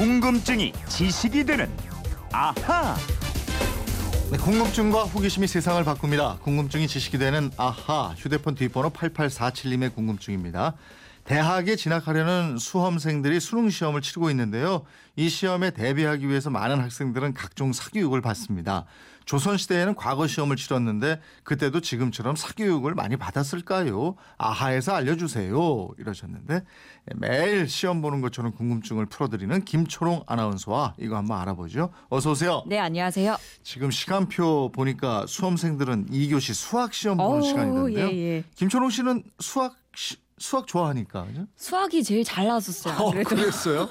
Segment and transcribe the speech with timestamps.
[0.00, 1.68] 궁금증이 지식이 되는
[2.32, 2.96] 아하.
[4.30, 6.38] 네, 궁금증과 호기심이 세상을 바꿉니다.
[6.40, 10.72] 궁금증이 지식이 되는 아하 휴대폰 뒷번호 8847님의 궁금증입니다.
[11.34, 14.82] 대학에 진학하려는 수험생들이 수능 시험을 치르고 있는데요.
[15.14, 18.84] 이 시험에 대비하기 위해서 많은 학생들은 각종 사교육을 받습니다.
[19.26, 24.16] 조선 시대에는 과거 시험을 치렀는데 그때도 지금처럼 사교육을 많이 받았을까요?
[24.38, 25.90] 아하에서 알려주세요.
[25.98, 26.64] 이러셨는데
[27.14, 31.92] 매일 시험 보는 것처럼 궁금증을 풀어드리는 김초롱 아나운서와 이거 한번 알아보죠.
[32.08, 32.64] 어서 오세요.
[32.66, 33.36] 네, 안녕하세요.
[33.62, 38.06] 지금 시간표 보니까 수험생들은 2교시 수학 시험 보는 어우, 시간이던데요.
[38.08, 38.44] 예, 예.
[38.56, 41.46] 김초롱 씨는 수학 시- 수학 좋아하니까 그죠?
[41.54, 42.94] 수학이 제일 잘 나왔었어요.
[42.98, 43.90] 어, 그랬어요?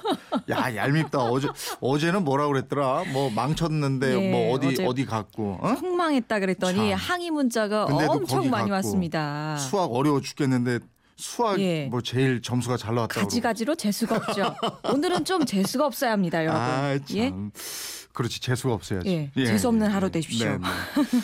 [0.50, 1.20] 야 얄밉다.
[1.20, 1.48] 어제
[1.80, 3.04] 어제는 뭐라 그랬더라?
[3.14, 5.60] 뭐 망쳤는데 예, 뭐 어디 어디 갔고?
[5.62, 5.76] 어?
[5.76, 6.98] 폭망했다 그랬더니 참.
[7.00, 9.58] 항의 문자가 엄청 많이 왔습니다.
[9.58, 10.80] 수학 어려워 죽겠는데
[11.16, 11.86] 수학 예.
[11.86, 13.22] 뭐 제일 점수가 잘 나왔다고.
[13.28, 14.56] 가지가지로 재수가 없죠.
[14.92, 16.62] 오늘은 좀 재수가 없어야 합니다, 여러분.
[16.62, 17.18] 아, 참.
[17.18, 17.34] 예?
[18.14, 19.32] 그렇지 재수가 없어야지.
[19.38, 20.50] 예, 재수 없는 하루 되십시오.
[20.50, 20.58] 네,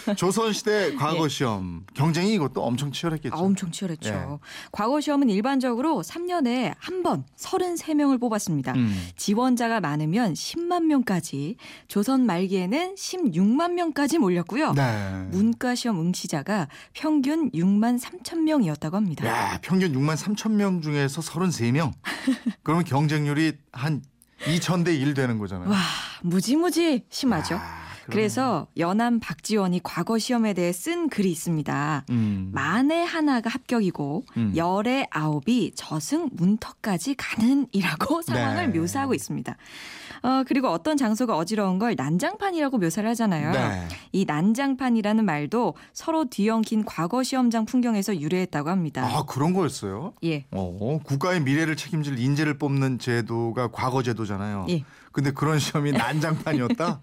[0.06, 0.16] 네.
[0.16, 1.30] 조선시대 과거 예.
[1.30, 3.36] 시험 경쟁이 이것도 엄청 치열했겠죠.
[3.36, 4.10] 아, 엄청 치열했죠.
[4.14, 4.48] 예.
[4.72, 8.74] 과거 시험은 일반적으로 3년에 한 번 33명을 뽑았습니다.
[8.74, 9.10] 음.
[9.16, 11.56] 지원자가 많으면 10만 명까지,
[11.88, 14.74] 조선 말기에는 16만 명까지 몰렸고요.
[14.74, 15.28] 네.
[15.30, 19.28] 문과 시험 응시자가 평균 6만 3천 명이었다고 합니다.
[19.28, 21.92] 야, 평균 6만 3천 명 중에서 33명.
[22.64, 24.02] 그러면 경쟁률이 한
[24.46, 25.70] 2천 대1 되는 거잖아요.
[25.70, 25.78] 와,
[26.22, 27.56] 무지무지 심하죠.
[27.56, 32.06] 아, 그래서 연암 박지원이 과거 시험에 대해 쓴 글이 있습니다.
[32.10, 32.52] 음.
[32.54, 34.54] 만에 하나가 합격이고 음.
[34.56, 38.80] 열에 아홉이 저승 문턱까지 가는이라고 상황을 네.
[38.80, 39.56] 묘사하고 있습니다.
[40.24, 43.52] 어, 그리고 어떤 장소가 어지러운 걸 난장판이라고 묘사를 하잖아요.
[43.52, 43.88] 네.
[44.12, 49.06] 이 난장판이라는 말도 서로 뒤엉킨 과거 시험장 풍경에서 유래했다고 합니다.
[49.06, 50.14] 아, 그런 거였어요?
[50.24, 50.46] 예.
[50.52, 54.66] 어, 국가의 미래를 책임질 인재를 뽑는 제도가 과거 제도잖아요.
[54.70, 54.84] 예.
[55.12, 57.00] 근데 그런 시험이 난장판이었다?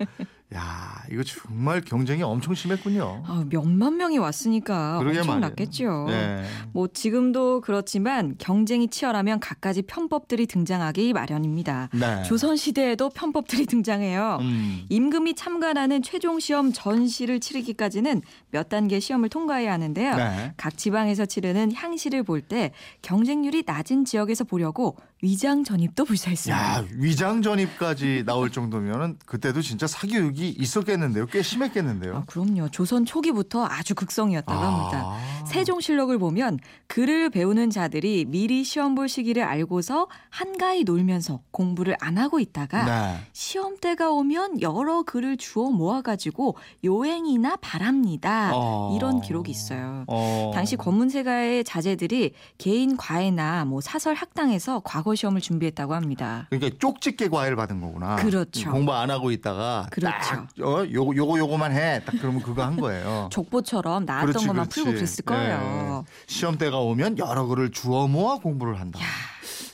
[0.55, 3.23] 야, 이거 정말 경쟁이 엄청 심했군요.
[3.27, 5.41] 아, 몇만 명이 왔으니까 엄청.
[5.41, 6.07] 났겠죠.
[6.09, 6.45] 네.
[6.73, 11.89] 뭐 지금도 그렇지만 경쟁이 치열하면 갖가지 편법들이 등장하기 마련입니다.
[11.95, 12.23] 네.
[12.25, 14.39] 조선 시대에도 편법들이 등장해요.
[14.43, 14.85] 음.
[14.91, 18.21] 임금이 참관하는 최종 시험 전시를 치르기까지는
[18.51, 20.17] 몇 단계 시험을 통과해야 하는데요.
[20.17, 20.53] 네.
[20.57, 26.79] 각 지방에서 치르는 향시를 볼 때 경쟁률이 낮은 지역에서 보려고 위장 전입도 불사했습니다.
[26.79, 31.27] 야, 위장 전입까지 나올 정도면은 그때도 진짜 사교육이 있었겠는데요.
[31.27, 32.17] 꽤 심했겠는데요.
[32.17, 32.71] 아, 그럼요.
[32.71, 35.03] 조선 초기부터 아주 극성이었다고 합니다.
[35.05, 35.45] 아.
[35.47, 42.41] 세종실록을 보면 글을 배우는 자들이 미리 시험 볼 시기를 알고서 한가히 놀면서 공부를 안 하고
[42.41, 43.21] 있다가 네.
[43.33, 48.51] 시험 때가 오면 여러 글을 주워 모아가지고 요행이나 바랍니다.
[48.55, 48.93] 어.
[48.97, 50.05] 이런 기록이 있어요.
[50.09, 50.51] 어.
[50.53, 56.47] 당시 권문세가의 자제들이 개인 과외나 뭐 사설 학당에서 과거 시험을 준비했다고 합니다.
[56.51, 58.17] 그러니까 쪽집게 과외를 받은 거구나.
[58.17, 58.71] 그렇죠.
[58.71, 60.17] 공부 안 하고 있다가 그렇죠.
[60.19, 62.03] 딱 어, 요거 요거 요거만 해.
[62.05, 63.29] 딱 그러면 그거 한 거예요.
[63.33, 64.81] 족보처럼 나왔던 그렇지, 것만 그렇지.
[64.83, 66.05] 풀고 그랬을 거예요.
[66.07, 66.13] 예.
[66.27, 68.99] 시험 때가 오면 여러 글을 주워 모아 공부를 한다.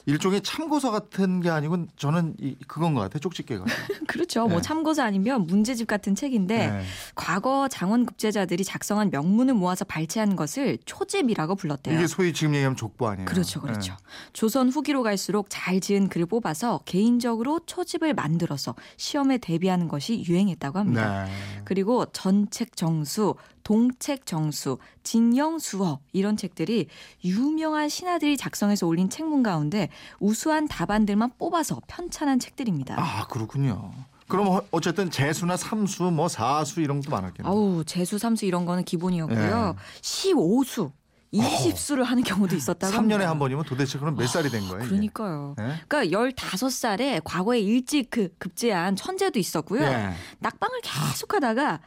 [0.08, 3.18] 일종의 참고서 같은 게 아니고 저는 이, 그건 것 같아.
[3.18, 3.64] 쪽집게가.
[4.08, 4.46] 그렇죠.
[4.46, 4.52] 네.
[4.52, 6.82] 뭐 참고서 아니면 문제집 같은 책인데 네.
[7.14, 11.94] 과거 장원 급제자들이 작성한 명문을 모아서 발췌한 것을 초집이라고 불렀대요.
[11.94, 13.26] 이게 소위 지금 얘기하면 족보 아니에요.
[13.26, 13.92] 그렇죠, 그렇죠.
[13.92, 14.32] 예.
[14.32, 21.24] 조선 후기로 갈수록 잘 지은 글을 뽑아서 개인적으로 초집을 만들어서 시험에 대비하는 것이 유행했다고 합니다.
[21.24, 21.30] 네.
[21.66, 23.34] 그리고 전책 정수,
[23.72, 26.88] 동책 정수, 진영 수어 이런 책들이
[27.22, 29.90] 유명한 신하들이 작성해서 올린 책문 가운데
[30.20, 32.94] 우수한 답안들만 뽑아서 편찬한 책들입니다.
[32.98, 33.92] 아 그렇군요.
[34.26, 37.52] 그럼 어- 어쨌든 재수나 삼수, 뭐 사수 이런 것도 많았겠네요.
[37.52, 39.74] 아우 재수, 삼수 이런 거는 기본이었고요.
[39.78, 39.82] 예.
[40.00, 40.90] 시오수,
[41.30, 43.28] 이십수를 하는 경우도 있었다고 3년에 합니다.
[43.28, 44.82] 한 번이면 도대체 그럼 몇 살이 된 거예요?
[44.88, 45.56] 그러니까요.
[45.60, 45.74] 예?
[45.86, 49.82] 그러니까 15살에 과거에 일찍 그 급제한 천재도 있었고요.
[49.82, 50.14] 예.
[50.38, 51.80] 낙방을 계속 하다가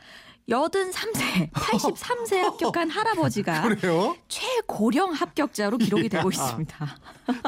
[0.49, 4.15] 83세, 83세 합격한 할아버지가 그래요?
[4.27, 6.95] 최고령 합격자로 기록이 되고 있습니다.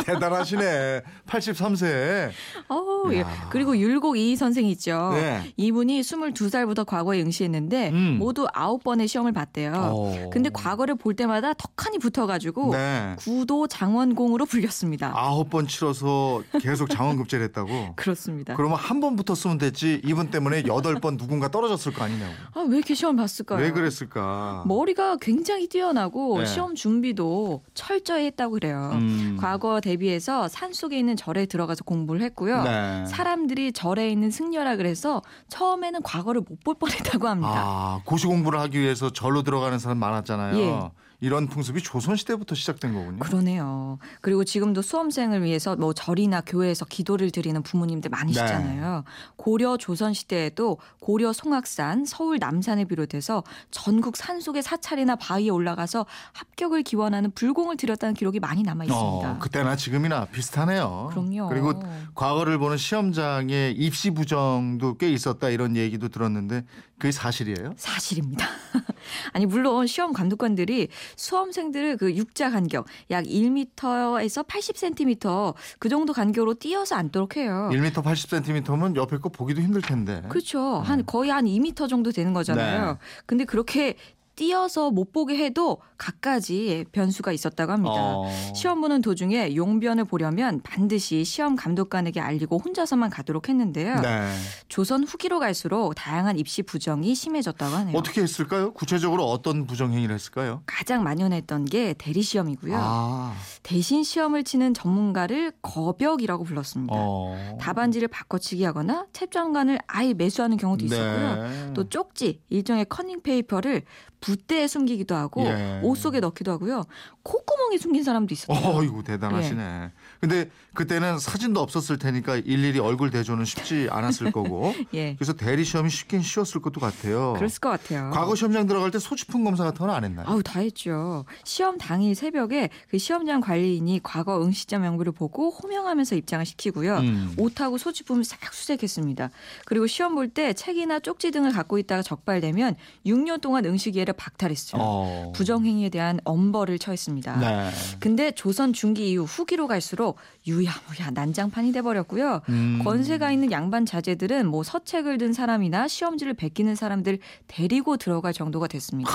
[0.05, 1.01] 대단하시네.
[1.27, 2.29] 83세.
[2.69, 3.21] 어, 예.
[3.21, 3.47] 야.
[3.49, 5.11] 그리고 율곡 이희 선생 있죠.
[5.13, 5.51] 네.
[5.57, 8.17] 이분이 22살부터 과거에 응시했는데 음.
[8.19, 9.71] 모두 9번의 시험을 봤대요.
[9.75, 10.29] 어.
[10.31, 13.15] 근데 과거를 볼 때마다 턱하니 붙어 가지고 네.
[13.19, 15.11] 구도 장원공으로 불렸습니다.
[15.15, 17.93] 아홉 번 치러서 계속 장원급제를 했다고.
[17.97, 18.55] 그렇습니다.
[18.55, 19.99] 그러면 한 번 붙었으면 됐지.
[20.05, 22.31] 이분 때문에 여덟 번 누군가 떨어졌을 거 아니냐고.
[22.53, 23.59] 아, 왜 이렇게 시험 봤을까요?
[23.59, 24.63] 왜 그랬을까?
[24.67, 26.45] 머리가 굉장히 뛰어나고 네.
[26.45, 28.89] 시험 준비도 철저히 했다고 그래요.
[28.93, 29.37] 음.
[29.39, 32.63] 과거 대비해서 산 속에 있는 절에 들어가서 공부를 했고요.
[32.63, 33.05] 네.
[33.05, 37.53] 사람들이 절에 있는 승려라 그래서 처음에는 과거를 못 볼 뻔했다고 합니다.
[37.55, 40.57] 아, 고시 공부를 하기 위해서 절로 들어가는 사람 많았잖아요.
[40.57, 40.79] 예.
[41.23, 43.19] 이런 풍습이 조선 시대부터 시작된 거군요.
[43.19, 43.97] 그러네요.
[44.19, 49.05] 그리고 지금도 수험생을 위해서 뭐 절이나 교회에서 기도를 드리는 부모님들 많으시잖아요.
[49.37, 57.31] 고려 조선 시대에도 고려 송악산, 서울 남산을 비롯해서 전국 산속의 사찰이나 바위에 올라가서 합격을 기원하는
[57.31, 59.31] 불공을 드렸다는 기록이 많이 남아 있습니다.
[59.31, 61.07] 어, 그때나 지금이나 비슷하네요.
[61.11, 61.47] 그럼요.
[61.47, 61.81] 그리고
[62.15, 66.65] 과거를 보는 시험장에 입시 부정도 꽤 있었다 이런 얘기도 들었는데
[66.97, 67.73] 그게 사실이에요?
[67.77, 68.45] 사실입니다.
[69.33, 76.95] 아니 물론 시험 감독관들이 수험생들을 그 육자 간격 약 1m에서 80cm 그 정도 간격으로 띄어서
[76.95, 77.69] 앉도록 해요.
[77.71, 80.23] 1m 80cm면 옆에 거 보기도 힘들 텐데.
[80.29, 80.79] 그렇죠.
[80.79, 82.91] 한 거의 한 2m 정도 되는 거잖아요.
[82.91, 82.97] 네.
[83.25, 83.95] 근데 그렇게
[84.35, 87.93] 띄어서 못 보게 해도 갖가지 변수가 있었다고 합니다.
[87.95, 88.25] 어.
[88.55, 94.01] 시험 보는 도중에 용변을 보려면 반드시 시험 감독관에게 알리고 혼자서만 가도록 했는데요.
[94.01, 94.31] 네.
[94.69, 97.97] 조선 후기로 갈수록 다양한 입시 부정이 심해졌다고 하네요.
[97.97, 98.73] 어떻게 했을까요?
[98.73, 100.63] 구체적으로 어떤 부정 행위를 했을까요?
[100.65, 102.75] 가장 만연했던 게 대리 시험이고요.
[102.75, 106.93] 아, 대신 시험을 치는 전문가를 거벽이라고 불렀습니다.
[106.97, 107.57] 어.
[107.61, 111.35] 답안지를 바꿔치기 하거나 채점관을 아예 매수하는 경우도 있었고요.
[111.43, 111.73] 네.
[111.73, 113.83] 또 쪽지, 일종의 커닝 페이퍼를
[114.23, 115.81] 붓대에 숨기기도 하고 예.
[115.83, 116.85] 옷 속에 넣기도 하고요.
[117.23, 118.75] 콧 구멍에 숨긴 사람도 있었대요.
[118.77, 119.91] 어이구 대단하시네.
[120.19, 124.73] 근데 그때는 사진도 없었을 테니까 일일이 얼굴 대조는 쉽지 않았을 거고.
[124.93, 125.15] 예.
[125.15, 127.33] 그래서 대리 시험이 쉽긴 쉬웠을 것도 같아요.
[127.33, 128.09] 그랬을 것 같아요.
[128.13, 130.25] 과거 시험장 들어갈 때 소지품 검사 같은 건 안 했나요?
[130.27, 131.23] 아우 다 했죠.
[131.43, 136.97] 시험 당일 새벽에 그 시험장 관리인이 과거 응시자 명부를 보고 호명하면서 입장을 시키고요.
[136.97, 137.35] 음.
[137.37, 139.29] 옷하고 소지품을 싹 수색했습니다.
[139.65, 142.75] 그리고 시험 볼 때 책이나 쪽지 등을 갖고 있다가 적발되면
[143.05, 144.81] 6년 동안 응시 기회를 박탈했어요.
[144.81, 145.31] 어.
[145.35, 147.37] 부정행위에 대한 엄벌을 처했습니다.
[147.37, 147.52] 네.
[147.99, 150.17] 근데 조선 중기 이후 후기로 갈수록
[150.47, 152.41] 유야무야 난장판이 돼버렸고요.
[152.49, 152.81] 음.
[152.83, 159.11] 권세가 있는 양반 자제들은 뭐 서책을 든 사람이나 시험지를 베끼는 사람들 데리고 들어갈 정도가 됐습니다.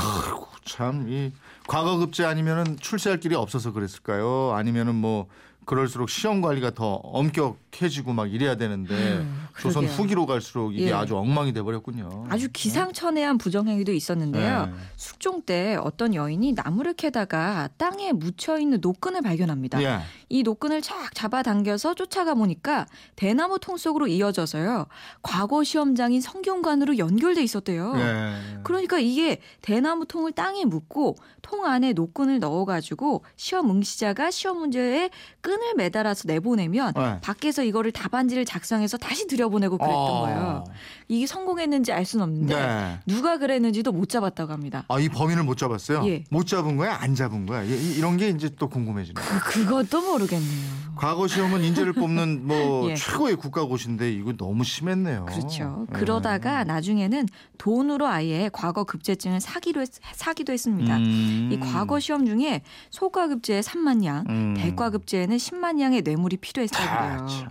[0.64, 1.32] 참이
[1.66, 4.52] 과거 급제 아니면은 출세할 길이 없어서 그랬을까요?
[4.54, 5.26] 아니면은 뭐
[5.68, 10.02] 그럴수록 시험 관리가 더 엄격해지고 막 이래야 되는데 음, 조선 그러게요.
[10.02, 10.92] 후기로 갈수록 이게 예.
[10.92, 12.26] 아주 엉망이 돼 버렸군요.
[12.28, 14.66] 아주 기상천외한 부정행위도 있었는데요.
[14.66, 14.72] 네.
[14.96, 19.82] 숙종 때 어떤 여인이 나무를 캐다가 땅에 묻혀 있는 노끈을 발견합니다.
[19.82, 20.00] 예.
[20.28, 24.86] 이 노끈을 쫙 잡아당겨서 쫓아가 보니까 대나무 통 속으로 이어져서요.
[25.22, 27.94] 과거 시험장인 성균관으로 연결돼 있었대요.
[27.96, 28.60] 예.
[28.62, 35.74] 그러니까 이게 대나무 통을 땅에 묻고 통 안에 노끈을 넣어가지고 시험 응시자가 시험 문제에 끈을
[35.76, 37.18] 매달아서 내보내면 네.
[37.22, 40.20] 밖에서 이거를 답안지를 작성해서 다시 들여 보내고 그랬던 어.
[40.22, 40.64] 거예요.
[41.08, 42.98] 이게 성공했는지 알 수는 없는데 네.
[43.06, 44.84] 누가 그랬는지도 못 잡았다고 합니다.
[44.88, 46.02] 아, 이 범인을 못 잡았어요?
[46.06, 46.24] 예.
[46.30, 46.96] 못 잡은 거야?
[47.00, 47.62] 안 잡은 거야?
[47.62, 49.20] 이- 이- 이런 게 이제 또 궁금해지네.
[49.20, 50.88] 그, 그것도 모르겠네요.
[50.96, 52.94] 과거 시험은 인재를 뽑는 뭐 예.
[52.94, 55.26] 최고의 국가고시인데 이거 너무 심했네요.
[55.26, 55.86] 그렇죠.
[55.88, 55.92] 예.
[55.98, 60.96] 그러다가 나중에는 돈으로 아예 과거 급제증을 사기로 했, 사기도 했습니다.
[60.96, 61.48] 음.
[61.52, 64.54] 이 과거 시험 중에 소과급제에 3만 양, 음.
[64.58, 67.48] 대과급제에는 10만 양의 뇌물이 필요했다고 아, 그래요.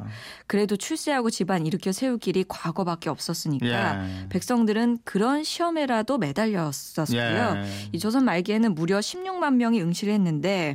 [0.48, 3.68] 그래도 출세하고 집안 일으켜 세울 길이 과거밖에 없었으니까
[4.04, 4.30] 예.
[4.30, 7.18] 백성들은 그런 시험에라도 매달렸었고요.
[7.18, 7.66] 예.
[7.92, 10.74] 이 조선 말기에는 무려 16만 명이 응시를 했는데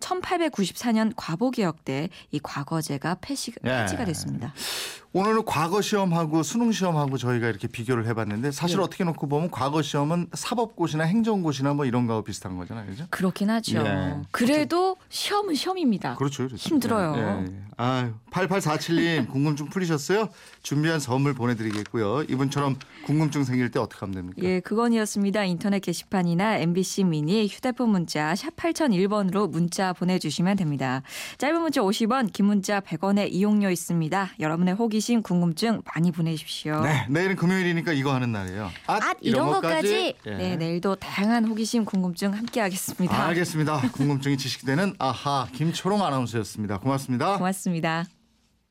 [0.00, 3.68] 1894년 과보개혁 때 이 과거제가 폐시, 예.
[3.68, 4.52] 폐지가 됐습니다.
[5.16, 8.82] 오늘은 과거 시험하고 수능 시험하고 저희가 이렇게 비교를 해봤는데 사실 예.
[8.82, 13.06] 어떻게 놓고 보면 과거 시험은 사법고시나 행정고시나 뭐 이런 거하고 비슷한 거잖아요, 그죠?
[13.10, 13.78] 그렇긴 하죠.
[13.78, 14.16] 예.
[14.32, 16.16] 그래도 시험은 시험입니다.
[16.16, 16.56] 그렇죠, 그렇죠.
[16.56, 17.14] 힘들어요.
[17.16, 17.64] 예, 예.
[17.76, 20.30] 아유, 8847님 궁금증 풀리셨어요?
[20.64, 22.24] 준비한 선물 보내드리겠고요.
[22.24, 24.42] 이분처럼 궁금증 생길 때 어떻게 하면 됩니까?
[24.42, 25.44] 예, 그건이었습니다.
[25.44, 31.02] 인터넷 게시판이나 MBC 미니 휴대폰 문자 샵 8001번으로 문자 보내주시면 됩니다.
[31.38, 34.30] 짧은 문자 50원, 긴 문자 100원의 이용료 있습니다.
[34.40, 36.80] 여러분의 호기 심, 궁금증 많이 보내주십시오.
[36.80, 38.70] 네, 내일은 금요일이니까 이거 하는 날이에요.
[38.86, 40.14] 아, 아, 이런 것까지.
[40.24, 40.30] 예.
[40.30, 43.26] 네, 내일도 다양한 호기심, 궁금증 함께 하겠습니다.
[43.26, 43.82] 알겠습니다.
[43.92, 46.78] 궁금증이 지식되는 아하 김초롱 아나운서였습니다.
[46.78, 47.36] 고맙습니다.
[47.36, 48.23] 고맙습니다.